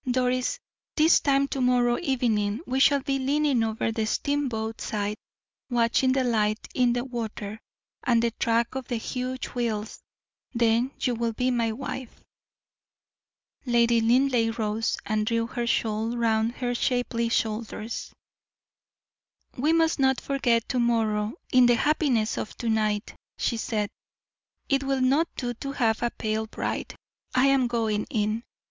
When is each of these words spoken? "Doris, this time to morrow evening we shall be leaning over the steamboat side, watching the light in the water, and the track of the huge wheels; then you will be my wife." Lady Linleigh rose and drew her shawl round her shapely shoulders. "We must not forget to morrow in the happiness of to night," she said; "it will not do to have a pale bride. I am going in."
"Doris, 0.09 0.57
this 0.95 1.19
time 1.19 1.47
to 1.49 1.61
morrow 1.61 1.99
evening 2.01 2.61
we 2.65 2.79
shall 2.79 3.01
be 3.01 3.19
leaning 3.19 3.61
over 3.63 3.91
the 3.91 4.07
steamboat 4.07 4.81
side, 4.81 5.15
watching 5.69 6.13
the 6.13 6.23
light 6.23 6.57
in 6.73 6.93
the 6.93 7.03
water, 7.05 7.59
and 8.01 8.23
the 8.23 8.31
track 8.31 8.73
of 8.73 8.87
the 8.87 8.95
huge 8.95 9.45
wheels; 9.53 10.01
then 10.55 10.89
you 10.99 11.13
will 11.13 11.33
be 11.33 11.51
my 11.51 11.71
wife." 11.71 12.19
Lady 13.67 14.01
Linleigh 14.01 14.49
rose 14.53 14.97
and 15.05 15.27
drew 15.27 15.45
her 15.45 15.67
shawl 15.67 16.17
round 16.17 16.53
her 16.53 16.73
shapely 16.73 17.29
shoulders. 17.29 18.11
"We 19.55 19.71
must 19.71 19.99
not 19.99 20.19
forget 20.19 20.67
to 20.69 20.79
morrow 20.79 21.33
in 21.53 21.67
the 21.67 21.75
happiness 21.75 22.39
of 22.39 22.57
to 22.57 22.69
night," 22.69 23.13
she 23.37 23.55
said; 23.57 23.91
"it 24.67 24.81
will 24.83 25.01
not 25.01 25.27
do 25.35 25.53
to 25.53 25.73
have 25.73 26.01
a 26.01 26.09
pale 26.09 26.47
bride. 26.47 26.95
I 27.35 27.45
am 27.49 27.67
going 27.67 28.05
in." 28.09 28.41